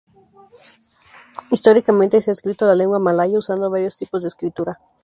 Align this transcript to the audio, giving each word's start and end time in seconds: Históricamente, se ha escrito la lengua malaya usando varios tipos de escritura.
Históricamente, 1.51 2.21
se 2.23 2.31
ha 2.31 2.33
escrito 2.33 2.65
la 2.65 2.73
lengua 2.73 2.97
malaya 2.97 3.37
usando 3.37 3.69
varios 3.69 3.95
tipos 3.97 4.23
de 4.23 4.29
escritura. 4.29 4.79